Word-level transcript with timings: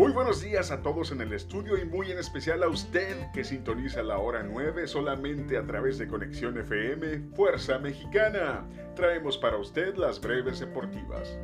Muy 0.00 0.12
buenos 0.12 0.40
días 0.40 0.70
a 0.70 0.80
todos 0.80 1.12
en 1.12 1.20
el 1.20 1.34
estudio 1.34 1.76
y 1.76 1.84
muy 1.84 2.10
en 2.10 2.18
especial 2.18 2.62
a 2.62 2.68
usted 2.68 3.30
que 3.34 3.44
sintoniza 3.44 4.02
la 4.02 4.16
hora 4.16 4.42
9 4.42 4.88
solamente 4.88 5.58
a 5.58 5.66
través 5.66 5.98
de 5.98 6.08
Conexión 6.08 6.56
FM 6.56 7.34
Fuerza 7.36 7.78
Mexicana. 7.78 8.66
Traemos 8.96 9.36
para 9.36 9.58
usted 9.58 9.96
las 9.96 10.18
breves 10.18 10.58
deportivas. 10.58 11.38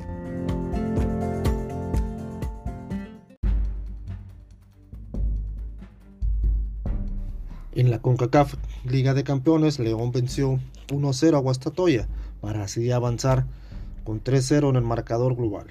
En 7.75 7.91
la 7.91 8.01
CONCACAF 8.01 8.55
Liga 8.85 9.13
de 9.13 9.23
Campeones, 9.23 9.77
León 9.77 10.11
venció 10.11 10.59
1-0 10.87 11.35
a 11.35 11.39
Guastatoya 11.39 12.07
para 12.41 12.63
así 12.63 12.89
avanzar 12.91 13.45
con 14.03 14.23
3-0 14.23 14.71
en 14.71 14.77
el 14.77 14.83
marcador 14.83 15.35
global. 15.35 15.67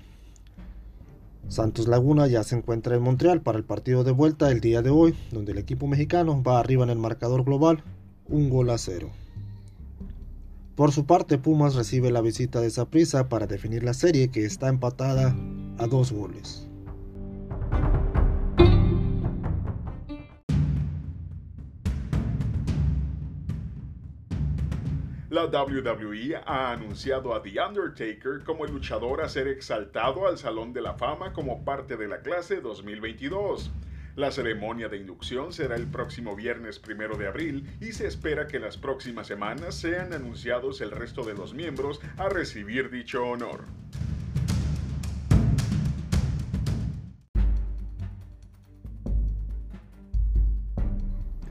Santos 1.49 1.87
Laguna 1.87 2.27
ya 2.27 2.43
se 2.43 2.57
encuentra 2.57 2.97
en 2.97 3.03
Montreal 3.03 3.41
para 3.41 3.59
el 3.59 3.65
partido 3.65 4.03
de 4.03 4.11
vuelta 4.11 4.51
el 4.51 4.61
día 4.61 4.83
de 4.83 4.91
hoy, 4.91 5.15
donde 5.31 5.53
el 5.53 5.59
equipo 5.59 5.87
mexicano 5.87 6.43
va 6.43 6.59
arriba 6.59 6.85
en 6.85 6.91
el 6.91 6.99
marcador 6.99 7.45
global, 7.45 7.85
un 8.29 8.51
gol 8.51 8.71
a 8.71 8.79
cero. 8.79 9.11
Por 10.75 10.93
su 10.93 11.07
parte, 11.07 11.39
Pumas 11.39 11.75
recibe 11.75 12.11
la 12.11 12.21
visita 12.21 12.61
de 12.61 12.71
Saprissa 12.71 13.29
para 13.29 13.47
definir 13.47 13.83
la 13.83 13.95
serie 13.95 14.29
que 14.29 14.45
está 14.45 14.69
empatada 14.69 15.35
a 15.79 15.87
dos 15.87 16.13
goles. 16.13 16.66
La 25.29 25.47
WWE 25.47 26.37
ha 26.47 26.71
anunciado 26.71 27.35
a 27.35 27.43
The 27.43 27.61
Undertaker 27.61 28.45
como 28.45 28.65
el 28.65 28.71
luchador 28.71 29.23
a 29.23 29.29
ser 29.29 29.49
exaltado 29.49 30.29
al 30.29 30.39
Salón 30.39 30.73
de 30.73 30.81
la 30.81 30.95
Fama 30.95 31.33
como 31.33 31.65
parte 31.65 31.97
de 31.97 32.07
la 32.07 32.21
clase 32.21 32.61
2022. 32.61 33.73
La 34.15 34.31
ceremonia 34.31 34.89
de 34.89 34.99
inducción 34.99 35.53
será 35.53 35.75
el 35.75 35.89
próximo 35.89 36.37
viernes 36.37 36.79
primero 36.79 37.17
de 37.17 37.27
abril 37.27 37.69
y 37.81 37.87
se 37.87 38.07
espera 38.07 38.47
que 38.47 38.61
las 38.61 38.77
próximas 38.77 39.27
semanas 39.27 39.75
sean 39.75 40.13
anunciados 40.13 40.81
el 40.81 40.93
resto 40.93 41.25
de 41.25 41.35
los 41.35 41.55
miembros 41.55 42.01
a 42.19 42.29
recibir 42.29 42.89
dicho 42.89 43.27
honor. 43.27 43.65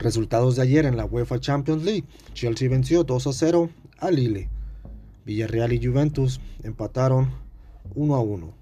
Resultados 0.06 0.54
de 0.54 0.62
ayer 0.62 0.86
en 0.86 0.96
la 0.96 1.04
UEFA 1.04 1.40
Champions 1.40 1.82
League. 1.82 2.04
Chelsea 2.32 2.68
venció 2.68 3.02
2 3.02 3.26
a 3.26 3.32
0 3.32 3.70
a 3.98 4.12
Lille. 4.12 4.48
Villarreal 5.24 5.72
y 5.72 5.84
Juventus 5.84 6.40
empataron 6.62 7.32
1 7.96 8.14
a 8.14 8.20
1. 8.20 8.54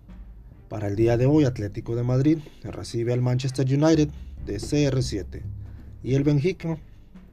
Para 0.71 0.89
el 0.89 0.97
día 0.97 1.19
de 1.19 1.27
hoy, 1.27 1.45
Atlético 1.45 1.97
de 1.97 2.03
Madrid 2.03 2.39
recibe 2.63 3.13
al 3.13 3.21
Manchester 3.21 3.67
United 3.67 4.09
de 4.47 4.57
CR7 4.57 5.43
y 6.03 6.15
el 6.15 6.25
Benfica 6.25 6.79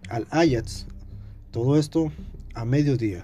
al 0.10 0.28
Ajax. 0.30 0.88
Todo 1.52 1.78
esto 1.78 2.12
a 2.54 2.66
mediodía. 2.66 3.24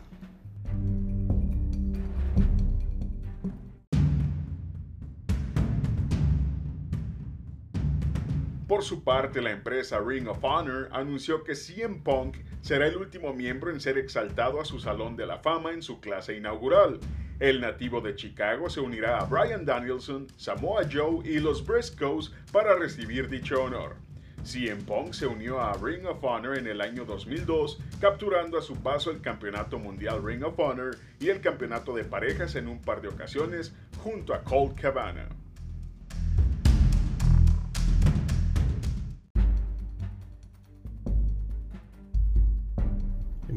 Por 8.68 8.84
su 8.84 9.02
parte, 9.02 9.42
la 9.42 9.52
empresa 9.52 10.02
Ring 10.06 10.28
of 10.28 10.44
Honor 10.44 10.90
anunció 10.92 11.46
que 11.46 11.56
CM 11.56 12.02
Punk 12.04 12.36
será 12.62 12.86
el 12.88 12.98
último 12.98 13.34
miembro 13.34 13.72
en 13.72 13.80
ser 13.80 13.98
exaltado 13.98 14.60
a 14.60 14.66
su 14.66 14.78
Salón 14.78 15.16
de 15.16 15.26
la 15.26 15.38
Fama 15.38 15.72
en 15.72 15.82
su 15.82 16.02
clase 16.02 16.36
inaugural. 16.36 17.00
El 17.40 17.62
nativo 17.62 18.02
de 18.02 18.16
Chicago 18.16 18.70
se 18.70 18.82
unirá 18.82 19.20
a 19.20 19.26
Brian 19.26 19.64
Danielson, 19.64 20.28
Samoa 20.36 20.82
Joe 20.92 21.22
y 21.24 21.40
los 21.40 21.66
Briscoes 21.66 22.34
para 22.52 22.76
recibir 22.76 23.30
dicho 23.30 23.64
honor. 23.64 23.96
CM 24.44 24.84
Punk 24.84 25.14
se 25.14 25.28
unió 25.28 25.62
a 25.62 25.72
Ring 25.82 26.06
of 26.06 26.22
Honor 26.22 26.58
en 26.58 26.68
el 26.68 26.82
año 26.82 27.06
2002, 27.06 27.80
capturando 28.02 28.58
a 28.58 28.62
su 28.62 28.76
paso 28.76 29.12
el 29.12 29.22
Campeonato 29.22 29.80
Mundial 29.80 30.22
Ring 30.22 30.44
of 30.44 30.60
Honor 30.60 30.98
y 31.22 31.30
el 31.30 31.40
Campeonato 31.40 31.96
de 31.96 32.04
Parejas 32.04 32.56
en 32.56 32.68
un 32.68 32.82
par 32.82 33.02
de 33.02 33.08
ocasiones 33.08 33.74
junto 34.04 34.34
a 34.34 34.44
Colt 34.44 34.78
Cabana. 34.78 35.30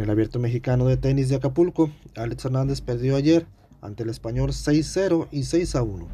En 0.01 0.05
el 0.05 0.11
abierto 0.13 0.39
mexicano 0.39 0.87
de 0.87 0.97
tenis 0.97 1.29
de 1.29 1.37
Acapulco, 1.37 1.91
Alex 2.17 2.47
Hernández 2.47 2.81
perdió 2.81 3.17
ayer 3.17 3.47
ante 3.83 4.03
el 4.03 4.09
español 4.09 4.53
6-0 4.53 5.29
y 5.31 5.41
6-1. 5.41 6.07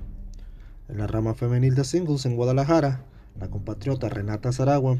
En 0.89 0.99
la 0.99 1.07
rama 1.07 1.35
femenil 1.35 1.77
de 1.77 1.85
singles 1.85 2.27
en 2.27 2.35
Guadalajara, 2.35 3.05
la 3.39 3.49
compatriota 3.49 4.09
Renata 4.09 4.51
Zaragua 4.51 4.99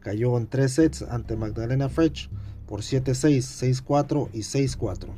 cayó 0.00 0.38
en 0.38 0.46
tres 0.46 0.72
sets 0.72 1.02
ante 1.02 1.36
Magdalena 1.36 1.90
Frech 1.90 2.30
por 2.66 2.80
7-6, 2.80 3.84
6-4 3.84 4.30
y 4.32 4.38
6-4. 4.38 5.08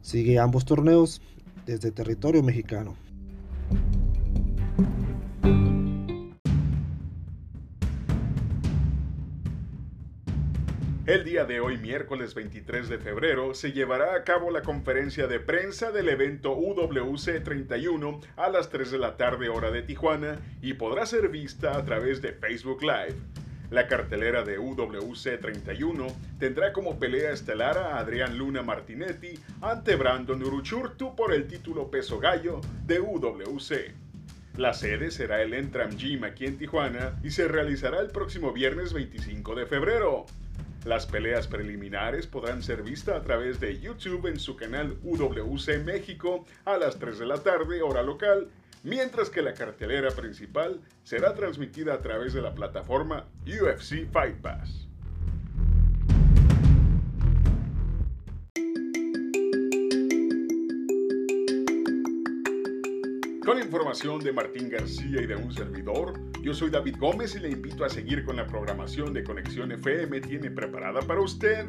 Sigue 0.00 0.38
ambos 0.38 0.64
torneos 0.64 1.20
desde 1.66 1.90
territorio 1.90 2.44
mexicano. 2.44 2.94
El 11.04 11.24
día 11.24 11.44
de 11.44 11.58
hoy, 11.58 11.78
miércoles 11.78 12.32
23 12.32 12.88
de 12.88 12.98
febrero, 12.98 13.54
se 13.54 13.72
llevará 13.72 14.14
a 14.14 14.22
cabo 14.22 14.52
la 14.52 14.62
conferencia 14.62 15.26
de 15.26 15.40
prensa 15.40 15.90
del 15.90 16.08
evento 16.08 16.52
UWC 16.52 17.42
31 17.42 18.20
a 18.36 18.48
las 18.48 18.70
3 18.70 18.92
de 18.92 18.98
la 18.98 19.16
tarde 19.16 19.48
hora 19.48 19.72
de 19.72 19.82
Tijuana 19.82 20.38
y 20.60 20.74
podrá 20.74 21.04
ser 21.04 21.28
vista 21.28 21.76
a 21.76 21.84
través 21.84 22.22
de 22.22 22.32
Facebook 22.32 22.82
Live. 22.82 23.16
La 23.70 23.88
cartelera 23.88 24.44
de 24.44 24.60
UWC 24.60 25.40
31 25.40 26.06
tendrá 26.38 26.72
como 26.72 27.00
pelea 27.00 27.32
estelar 27.32 27.78
a 27.78 27.98
Adrián 27.98 28.38
Luna 28.38 28.62
Martinetti 28.62 29.36
ante 29.60 29.96
Brandon 29.96 30.40
Uruchurtu 30.40 31.16
por 31.16 31.34
el 31.34 31.48
título 31.48 31.90
peso 31.90 32.20
gallo 32.20 32.60
de 32.86 33.00
UWC. 33.00 33.92
La 34.56 34.72
sede 34.72 35.10
será 35.10 35.42
el 35.42 35.52
Entram 35.54 35.96
Gym 35.96 36.22
aquí 36.22 36.46
en 36.46 36.58
Tijuana 36.58 37.18
y 37.24 37.32
se 37.32 37.48
realizará 37.48 37.98
el 37.98 38.12
próximo 38.12 38.52
viernes 38.52 38.92
25 38.92 39.56
de 39.56 39.66
febrero. 39.66 40.26
Las 40.84 41.06
peleas 41.06 41.46
preliminares 41.46 42.26
podrán 42.26 42.60
ser 42.60 42.82
vistas 42.82 43.14
a 43.16 43.22
través 43.22 43.60
de 43.60 43.78
YouTube 43.78 44.26
en 44.26 44.40
su 44.40 44.56
canal 44.56 44.98
UWC 45.04 45.84
México 45.84 46.44
a 46.64 46.76
las 46.76 46.98
3 46.98 47.20
de 47.20 47.26
la 47.26 47.38
tarde, 47.38 47.82
hora 47.82 48.02
local, 48.02 48.48
mientras 48.82 49.30
que 49.30 49.42
la 49.42 49.54
cartelera 49.54 50.10
principal 50.10 50.80
será 51.04 51.34
transmitida 51.34 51.94
a 51.94 52.00
través 52.00 52.32
de 52.32 52.42
la 52.42 52.54
plataforma 52.54 53.28
UFC 53.46 54.10
Fight 54.10 54.38
Pass. 54.40 54.91
Con 63.52 63.60
información 63.60 64.18
de 64.20 64.32
Martín 64.32 64.70
García 64.70 65.20
y 65.20 65.26
de 65.26 65.36
un 65.36 65.52
servidor, 65.52 66.18
yo 66.40 66.54
soy 66.54 66.70
David 66.70 66.96
Gómez 66.98 67.34
y 67.34 67.38
le 67.38 67.50
invito 67.50 67.84
a 67.84 67.90
seguir 67.90 68.24
con 68.24 68.36
la 68.36 68.46
programación 68.46 69.12
de 69.12 69.22
Conexión 69.22 69.70
FM 69.72 70.22
tiene 70.22 70.50
preparada 70.50 71.02
para 71.02 71.20
usted. 71.20 71.66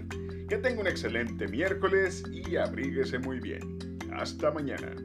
Que 0.48 0.60
tenga 0.60 0.80
un 0.80 0.88
excelente 0.88 1.46
miércoles 1.50 2.24
y 2.32 2.56
abríguese 2.56 3.20
muy 3.20 3.42
bien. 3.42 4.00
Hasta 4.14 4.50
mañana. 4.52 4.96